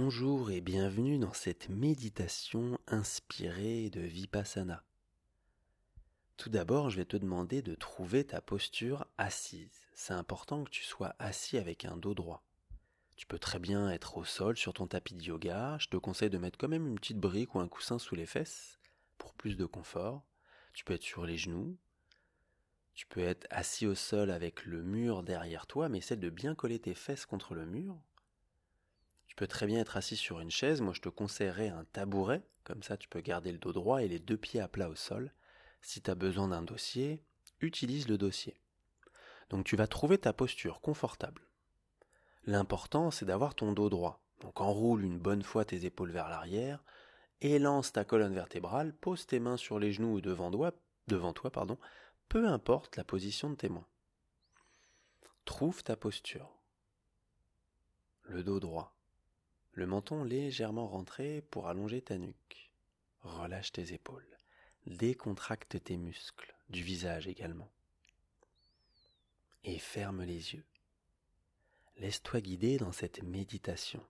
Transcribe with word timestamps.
Bonjour 0.00 0.52
et 0.52 0.60
bienvenue 0.60 1.18
dans 1.18 1.32
cette 1.32 1.68
méditation 1.70 2.78
inspirée 2.86 3.90
de 3.90 4.00
Vipassana. 4.00 4.84
Tout 6.36 6.50
d'abord, 6.50 6.88
je 6.88 6.98
vais 6.98 7.04
te 7.04 7.16
demander 7.16 7.62
de 7.62 7.74
trouver 7.74 8.22
ta 8.22 8.40
posture 8.40 9.08
assise. 9.18 9.88
C'est 9.94 10.14
important 10.14 10.62
que 10.62 10.70
tu 10.70 10.84
sois 10.84 11.16
assis 11.18 11.58
avec 11.58 11.84
un 11.84 11.96
dos 11.96 12.14
droit. 12.14 12.44
Tu 13.16 13.26
peux 13.26 13.40
très 13.40 13.58
bien 13.58 13.90
être 13.90 14.18
au 14.18 14.24
sol 14.24 14.56
sur 14.56 14.72
ton 14.72 14.86
tapis 14.86 15.14
de 15.14 15.22
yoga. 15.24 15.76
Je 15.80 15.88
te 15.88 15.96
conseille 15.96 16.30
de 16.30 16.38
mettre 16.38 16.58
quand 16.58 16.68
même 16.68 16.86
une 16.86 17.00
petite 17.00 17.18
brique 17.18 17.56
ou 17.56 17.58
un 17.58 17.66
coussin 17.66 17.98
sous 17.98 18.14
les 18.14 18.26
fesses 18.26 18.78
pour 19.18 19.34
plus 19.34 19.56
de 19.56 19.66
confort. 19.66 20.22
Tu 20.74 20.84
peux 20.84 20.94
être 20.94 21.02
sur 21.02 21.26
les 21.26 21.36
genoux. 21.36 21.76
Tu 22.94 23.04
peux 23.08 23.20
être 23.20 23.48
assis 23.50 23.84
au 23.84 23.96
sol 23.96 24.30
avec 24.30 24.64
le 24.64 24.80
mur 24.80 25.24
derrière 25.24 25.66
toi, 25.66 25.88
mais 25.88 25.98
essaie 25.98 26.16
de 26.16 26.30
bien 26.30 26.54
coller 26.54 26.78
tes 26.78 26.94
fesses 26.94 27.26
contre 27.26 27.54
le 27.54 27.66
mur 27.66 28.00
peux 29.38 29.46
très 29.46 29.66
bien 29.68 29.78
être 29.78 29.96
assis 29.96 30.16
sur 30.16 30.40
une 30.40 30.50
chaise. 30.50 30.80
Moi, 30.80 30.92
je 30.92 31.00
te 31.00 31.08
conseillerais 31.08 31.68
un 31.68 31.84
tabouret. 31.92 32.42
Comme 32.64 32.82
ça, 32.82 32.96
tu 32.96 33.08
peux 33.08 33.20
garder 33.20 33.52
le 33.52 33.58
dos 33.58 33.72
droit 33.72 34.02
et 34.02 34.08
les 34.08 34.18
deux 34.18 34.36
pieds 34.36 34.60
à 34.60 34.66
plat 34.66 34.88
au 34.88 34.96
sol. 34.96 35.32
Si 35.80 36.02
tu 36.02 36.10
as 36.10 36.16
besoin 36.16 36.48
d'un 36.48 36.62
dossier, 36.62 37.22
utilise 37.60 38.08
le 38.08 38.18
dossier. 38.18 38.60
Donc, 39.50 39.64
tu 39.64 39.76
vas 39.76 39.86
trouver 39.86 40.18
ta 40.18 40.32
posture 40.32 40.80
confortable. 40.80 41.46
L'important, 42.46 43.12
c'est 43.12 43.26
d'avoir 43.26 43.54
ton 43.54 43.70
dos 43.70 43.88
droit. 43.88 44.20
Donc, 44.40 44.60
enroule 44.60 45.04
une 45.04 45.20
bonne 45.20 45.44
fois 45.44 45.64
tes 45.64 45.84
épaules 45.84 46.10
vers 46.10 46.28
l'arrière, 46.28 46.82
élance 47.40 47.92
ta 47.92 48.04
colonne 48.04 48.34
vertébrale, 48.34 48.92
pose 48.92 49.24
tes 49.24 49.38
mains 49.38 49.56
sur 49.56 49.78
les 49.78 49.92
genoux 49.92 50.16
ou 50.16 50.20
devant 50.20 50.50
toi, 51.32 51.50
pardon, 51.52 51.78
peu 52.28 52.48
importe 52.48 52.96
la 52.96 53.04
position 53.04 53.50
de 53.50 53.54
tes 53.54 53.68
mains. 53.68 53.86
Trouve 55.44 55.84
ta 55.84 55.94
posture. 55.94 56.50
Le 58.24 58.42
dos 58.42 58.58
droit 58.58 58.97
le 59.78 59.86
menton 59.86 60.24
légèrement 60.24 60.88
rentré 60.88 61.40
pour 61.52 61.68
allonger 61.68 62.02
ta 62.02 62.18
nuque. 62.18 62.72
Relâche 63.20 63.70
tes 63.70 63.92
épaules. 63.92 64.26
Décontracte 64.86 65.84
tes 65.84 65.96
muscles, 65.96 66.52
du 66.68 66.82
visage 66.82 67.28
également. 67.28 67.70
Et 69.62 69.78
ferme 69.78 70.24
les 70.24 70.54
yeux. 70.54 70.64
Laisse-toi 71.98 72.40
guider 72.40 72.78
dans 72.78 72.90
cette 72.90 73.22
méditation. 73.22 74.04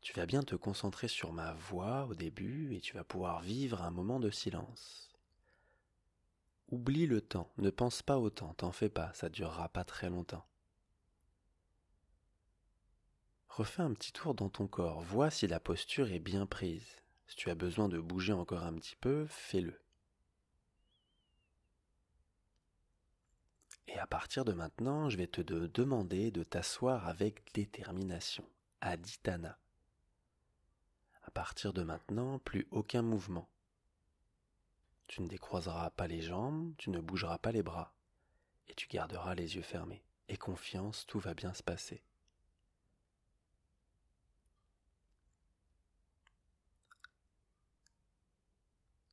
Tu 0.00 0.12
vas 0.14 0.26
bien 0.26 0.42
te 0.42 0.56
concentrer 0.56 1.06
sur 1.06 1.32
ma 1.32 1.52
voix 1.52 2.06
au 2.06 2.16
début 2.16 2.74
et 2.74 2.80
tu 2.80 2.94
vas 2.94 3.04
pouvoir 3.04 3.42
vivre 3.42 3.82
un 3.82 3.92
moment 3.92 4.18
de 4.18 4.30
silence. 4.30 5.14
Oublie 6.72 7.06
le 7.06 7.20
temps, 7.20 7.52
ne 7.58 7.70
pense 7.70 8.02
pas 8.02 8.18
au 8.18 8.28
temps, 8.28 8.54
t'en 8.54 8.72
fais 8.72 8.90
pas, 8.90 9.12
ça 9.14 9.28
durera 9.28 9.68
pas 9.68 9.84
très 9.84 10.10
longtemps. 10.10 10.44
Refais 13.58 13.82
un 13.82 13.92
petit 13.92 14.12
tour 14.12 14.36
dans 14.36 14.48
ton 14.48 14.68
corps, 14.68 15.00
vois 15.00 15.30
si 15.30 15.48
la 15.48 15.58
posture 15.58 16.12
est 16.12 16.20
bien 16.20 16.46
prise. 16.46 16.94
Si 17.26 17.34
tu 17.34 17.50
as 17.50 17.56
besoin 17.56 17.88
de 17.88 17.98
bouger 17.98 18.32
encore 18.32 18.62
un 18.62 18.74
petit 18.74 18.94
peu, 18.94 19.26
fais-le. 19.26 19.82
Et 23.88 23.98
à 23.98 24.06
partir 24.06 24.44
de 24.44 24.52
maintenant, 24.52 25.10
je 25.10 25.16
vais 25.16 25.26
te 25.26 25.40
demander 25.40 26.30
de 26.30 26.44
t'asseoir 26.44 27.08
avec 27.08 27.52
détermination, 27.52 28.44
aditana. 28.80 29.58
À 31.24 31.32
partir 31.32 31.72
de 31.72 31.82
maintenant, 31.82 32.38
plus 32.38 32.68
aucun 32.70 33.02
mouvement. 33.02 33.48
Tu 35.08 35.20
ne 35.20 35.26
décroiseras 35.26 35.90
pas 35.90 36.06
les 36.06 36.22
jambes, 36.22 36.74
tu 36.78 36.90
ne 36.90 37.00
bougeras 37.00 37.38
pas 37.38 37.50
les 37.50 37.64
bras, 37.64 37.92
et 38.68 38.74
tu 38.74 38.86
garderas 38.86 39.34
les 39.34 39.56
yeux 39.56 39.62
fermés. 39.62 40.04
Et 40.28 40.36
confiance, 40.36 41.06
tout 41.08 41.18
va 41.18 41.34
bien 41.34 41.52
se 41.54 41.64
passer. 41.64 42.04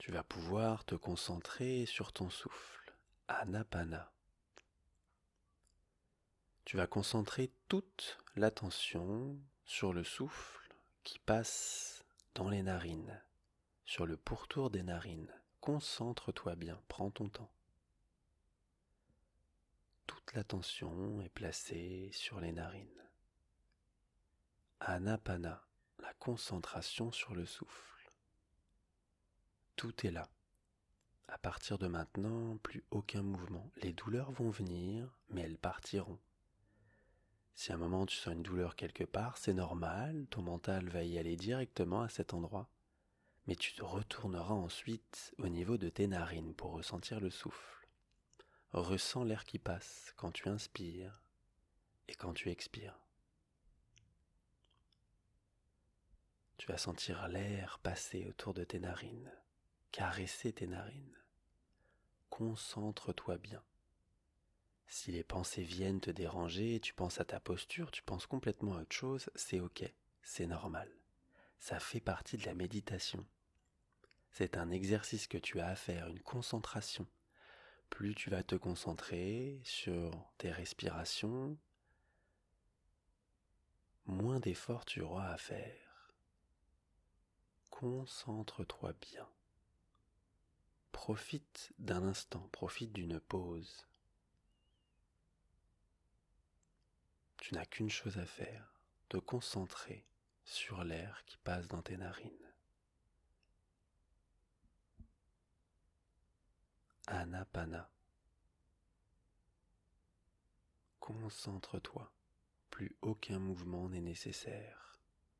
Tu 0.00 0.12
vas 0.12 0.22
pouvoir 0.22 0.86
te 0.86 0.94
concentrer 0.94 1.84
sur 1.84 2.14
ton 2.14 2.30
souffle, 2.30 2.96
anapana. 3.28 4.10
Tu 6.64 6.78
vas 6.78 6.86
concentrer 6.86 7.52
toute 7.68 8.18
l'attention 8.34 9.38
sur 9.66 9.92
le 9.92 10.02
souffle 10.02 10.74
qui 11.04 11.18
passe 11.18 12.02
dans 12.34 12.48
les 12.48 12.62
narines, 12.62 13.22
sur 13.84 14.06
le 14.06 14.16
pourtour 14.16 14.70
des 14.70 14.82
narines. 14.82 15.30
Concentre-toi 15.60 16.56
bien, 16.56 16.80
prends 16.88 17.10
ton 17.10 17.28
temps. 17.28 17.52
Toute 20.06 20.32
l'attention 20.32 21.20
est 21.20 21.28
placée 21.28 22.08
sur 22.14 22.40
les 22.40 22.52
narines. 22.52 23.04
Anapana, 24.80 25.62
la 25.98 26.14
concentration 26.14 27.12
sur 27.12 27.34
le 27.34 27.44
souffle. 27.44 27.99
Tout 29.80 30.06
est 30.06 30.10
là. 30.10 30.28
À 31.26 31.38
partir 31.38 31.78
de 31.78 31.86
maintenant, 31.86 32.58
plus 32.58 32.84
aucun 32.90 33.22
mouvement. 33.22 33.70
Les 33.80 33.94
douleurs 33.94 34.30
vont 34.30 34.50
venir, 34.50 35.16
mais 35.30 35.40
elles 35.40 35.56
partiront. 35.56 36.18
Si 37.54 37.72
à 37.72 37.76
un 37.76 37.78
moment 37.78 38.04
tu 38.04 38.14
sens 38.14 38.34
une 38.34 38.42
douleur 38.42 38.76
quelque 38.76 39.04
part, 39.04 39.38
c'est 39.38 39.54
normal, 39.54 40.26
ton 40.28 40.42
mental 40.42 40.90
va 40.90 41.02
y 41.02 41.16
aller 41.16 41.34
directement 41.34 42.02
à 42.02 42.10
cet 42.10 42.34
endroit. 42.34 42.68
Mais 43.46 43.56
tu 43.56 43.72
te 43.72 43.82
retourneras 43.82 44.52
ensuite 44.52 45.34
au 45.38 45.48
niveau 45.48 45.78
de 45.78 45.88
tes 45.88 46.08
narines 46.08 46.52
pour 46.52 46.72
ressentir 46.72 47.18
le 47.18 47.30
souffle. 47.30 47.88
Ressens 48.74 49.24
l'air 49.24 49.46
qui 49.46 49.58
passe 49.58 50.12
quand 50.18 50.30
tu 50.30 50.50
inspires 50.50 51.22
et 52.06 52.14
quand 52.14 52.34
tu 52.34 52.50
expires. 52.50 53.00
Tu 56.58 56.66
vas 56.66 56.76
sentir 56.76 57.26
l'air 57.28 57.78
passer 57.78 58.26
autour 58.26 58.52
de 58.52 58.64
tes 58.64 58.78
narines 58.78 59.32
caresser 59.92 60.52
tes 60.52 60.66
narines. 60.66 61.18
Concentre-toi 62.28 63.38
bien. 63.38 63.62
Si 64.86 65.12
les 65.12 65.24
pensées 65.24 65.62
viennent 65.62 66.00
te 66.00 66.10
déranger, 66.10 66.80
tu 66.80 66.94
penses 66.94 67.20
à 67.20 67.24
ta 67.24 67.38
posture, 67.38 67.90
tu 67.90 68.02
penses 68.02 68.26
complètement 68.26 68.76
à 68.76 68.82
autre 68.82 68.94
chose, 68.94 69.30
c'est 69.34 69.60
ok, 69.60 69.84
c'est 70.22 70.46
normal. 70.46 70.90
Ça 71.58 71.78
fait 71.78 72.00
partie 72.00 72.36
de 72.36 72.46
la 72.46 72.54
méditation. 72.54 73.24
C'est 74.32 74.56
un 74.56 74.70
exercice 74.70 75.26
que 75.26 75.38
tu 75.38 75.60
as 75.60 75.68
à 75.68 75.76
faire, 75.76 76.08
une 76.08 76.20
concentration. 76.20 77.06
Plus 77.88 78.14
tu 78.14 78.30
vas 78.30 78.42
te 78.42 78.54
concentrer 78.54 79.60
sur 79.64 80.32
tes 80.38 80.50
respirations, 80.50 81.56
moins 84.06 84.40
d'efforts 84.40 84.84
tu 84.84 85.00
auras 85.02 85.30
à 85.30 85.36
faire. 85.36 86.14
Concentre-toi 87.70 88.92
bien. 89.00 89.28
Profite 90.92 91.72
d'un 91.78 92.02
instant, 92.02 92.48
profite 92.52 92.92
d'une 92.92 93.20
pause. 93.20 93.86
Tu 97.38 97.54
n'as 97.54 97.64
qu'une 97.64 97.90
chose 97.90 98.18
à 98.18 98.26
faire, 98.26 98.80
te 99.08 99.16
concentrer 99.16 100.04
sur 100.44 100.84
l'air 100.84 101.24
qui 101.24 101.36
passe 101.38 101.68
dans 101.68 101.82
tes 101.82 101.96
narines. 101.96 102.52
Anapana. 107.06 107.90
Concentre-toi, 111.00 112.12
plus 112.70 112.94
aucun 113.02 113.38
mouvement 113.40 113.88
n'est 113.88 114.00
nécessaire, 114.00 114.98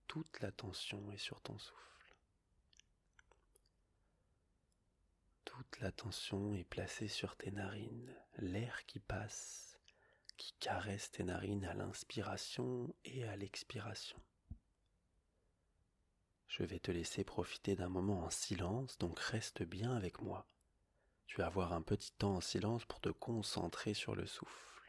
toute 0.09 0.41
l'attention 0.41 1.12
est 1.12 1.19
sur 1.19 1.41
ton 1.43 1.59
souffle. 1.59 1.90
Toute 5.60 5.81
l'attention 5.82 6.54
est 6.54 6.65
placée 6.65 7.06
sur 7.06 7.37
tes 7.37 7.50
narines, 7.50 8.16
l'air 8.38 8.87
qui 8.87 8.98
passe, 8.98 9.78
qui 10.38 10.54
caresse 10.59 11.10
tes 11.10 11.22
narines 11.22 11.66
à 11.66 11.75
l'inspiration 11.75 12.94
et 13.04 13.25
à 13.25 13.37
l'expiration. 13.37 14.19
Je 16.49 16.62
vais 16.62 16.79
te 16.79 16.90
laisser 16.90 17.25
profiter 17.25 17.76
d'un 17.76 17.90
moment 17.90 18.25
en 18.25 18.31
silence, 18.31 18.96
donc 18.96 19.19
reste 19.19 19.62
bien 19.62 19.94
avec 19.94 20.23
moi. 20.23 20.46
Tu 21.26 21.37
vas 21.37 21.49
avoir 21.49 21.75
un 21.75 21.82
petit 21.82 22.12
temps 22.12 22.37
en 22.37 22.40
silence 22.40 22.87
pour 22.87 23.00
te 23.00 23.11
concentrer 23.11 23.93
sur 23.93 24.14
le 24.14 24.25
souffle. 24.25 24.82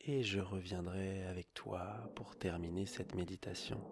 Et 0.00 0.22
je 0.22 0.40
reviendrai 0.40 1.24
avec 1.24 1.54
toi 1.54 2.12
pour 2.14 2.36
terminer 2.36 2.84
cette 2.84 3.14
méditation. 3.14 3.82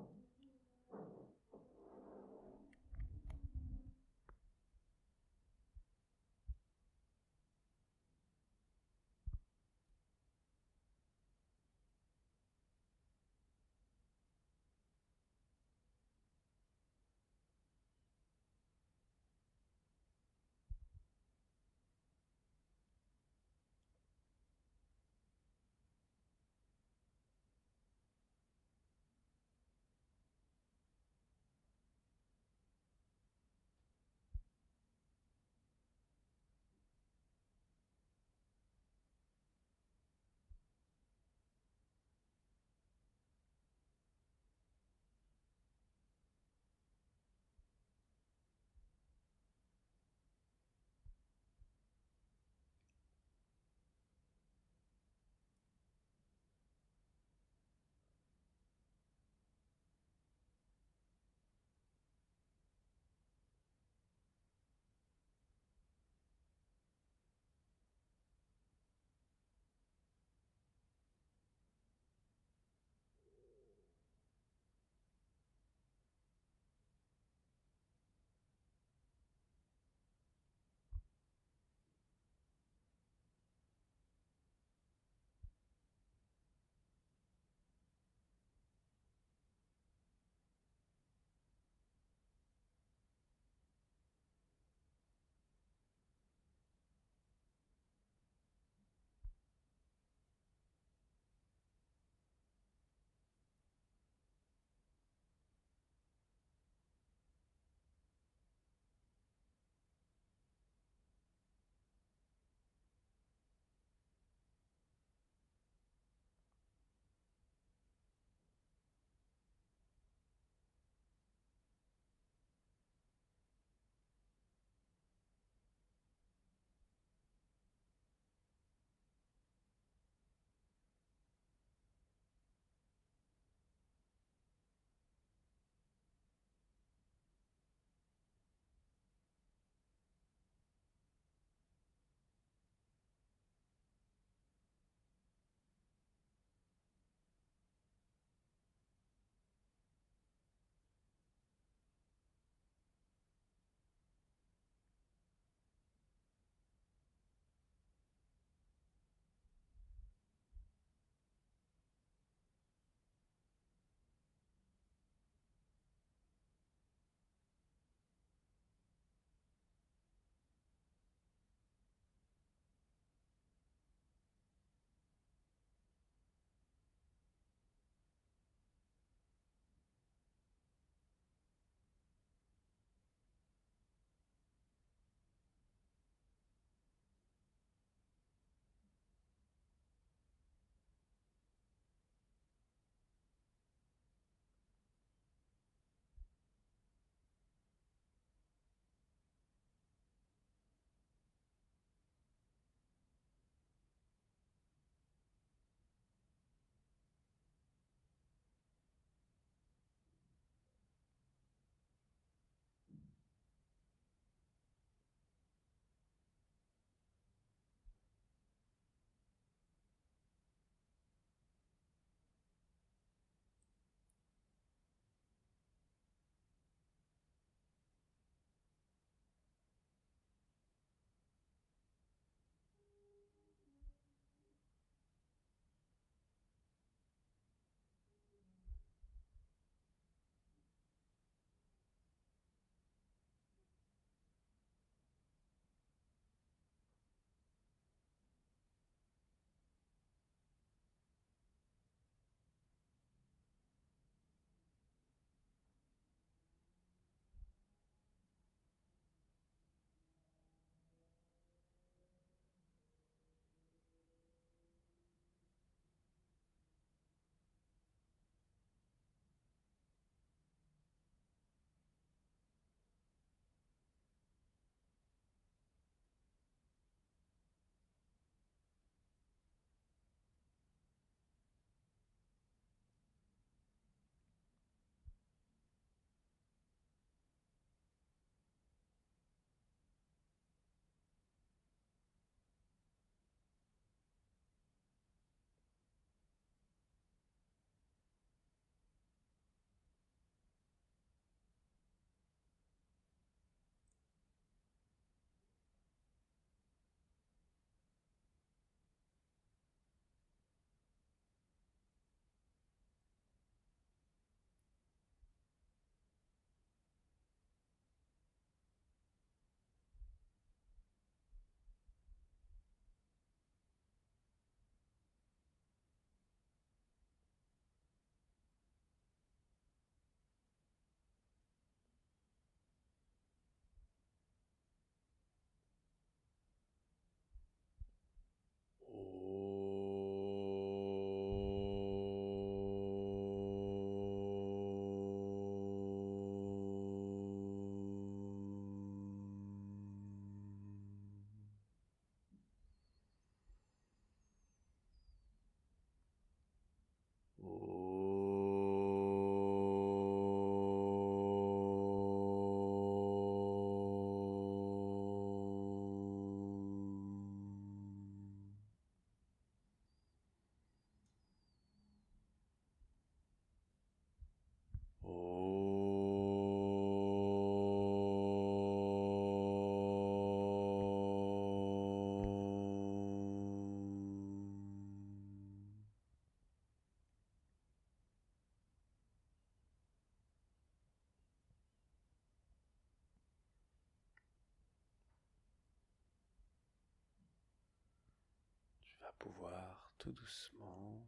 Pouvoir 399.14 399.92
tout 399.98 400.12
doucement 400.12 401.06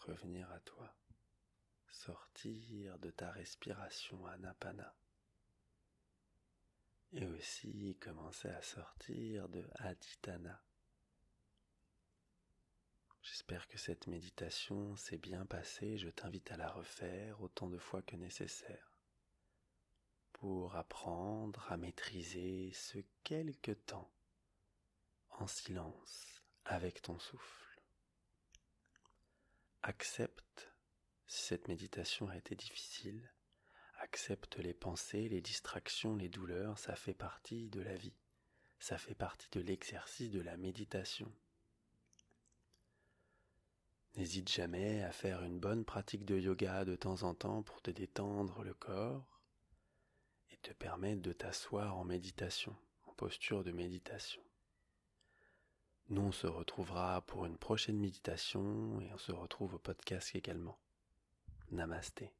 revenir 0.00 0.50
à 0.50 0.60
toi, 0.60 0.94
sortir 1.88 2.98
de 2.98 3.10
ta 3.10 3.30
respiration 3.30 4.26
anapana 4.26 4.94
et 7.12 7.26
aussi 7.26 7.96
commencer 8.00 8.48
à 8.48 8.62
sortir 8.62 9.48
de 9.48 9.68
aditana. 9.74 10.62
J'espère 13.22 13.68
que 13.68 13.78
cette 13.78 14.08
méditation 14.08 14.96
s'est 14.96 15.18
bien 15.18 15.46
passée, 15.46 15.98
je 15.98 16.08
t'invite 16.08 16.50
à 16.50 16.56
la 16.56 16.70
refaire 16.70 17.40
autant 17.40 17.68
de 17.68 17.78
fois 17.78 18.02
que 18.02 18.16
nécessaire 18.16 18.92
pour 20.32 20.74
apprendre 20.74 21.70
à 21.70 21.76
maîtriser 21.76 22.72
ce 22.72 22.98
quelque 23.22 23.70
temps 23.70 24.10
en 25.30 25.46
silence 25.46 26.41
avec 26.64 27.02
ton 27.02 27.18
souffle. 27.18 27.80
Accepte 29.82 30.72
si 31.26 31.42
cette 31.42 31.68
méditation 31.68 32.28
a 32.28 32.36
été 32.36 32.54
difficile, 32.54 33.30
accepte 34.00 34.58
les 34.58 34.74
pensées, 34.74 35.28
les 35.28 35.40
distractions, 35.40 36.16
les 36.16 36.28
douleurs, 36.28 36.78
ça 36.78 36.94
fait 36.94 37.14
partie 37.14 37.68
de 37.68 37.80
la 37.80 37.94
vie, 37.94 38.16
ça 38.78 38.98
fait 38.98 39.14
partie 39.14 39.48
de 39.52 39.60
l'exercice 39.60 40.30
de 40.30 40.40
la 40.40 40.56
méditation. 40.56 41.32
N'hésite 44.16 44.50
jamais 44.50 45.02
à 45.02 45.12
faire 45.12 45.42
une 45.42 45.58
bonne 45.58 45.84
pratique 45.84 46.24
de 46.24 46.38
yoga 46.38 46.84
de 46.84 46.96
temps 46.96 47.22
en 47.22 47.34
temps 47.34 47.62
pour 47.62 47.80
te 47.80 47.90
détendre 47.90 48.62
le 48.62 48.74
corps 48.74 49.32
te 50.62 50.72
permettre 50.72 51.22
de 51.22 51.32
t'asseoir 51.32 51.96
en 51.96 52.04
méditation, 52.04 52.74
en 53.06 53.12
posture 53.14 53.64
de 53.64 53.72
méditation. 53.72 54.40
Nous, 56.12 56.20
on 56.20 56.30
se 56.30 56.46
retrouvera 56.46 57.22
pour 57.22 57.46
une 57.46 57.56
prochaine 57.56 57.96
méditation 57.96 59.00
et 59.00 59.10
on 59.14 59.16
se 59.16 59.32
retrouve 59.32 59.76
au 59.76 59.78
podcast 59.78 60.32
également. 60.34 60.76
Namasté. 61.70 62.30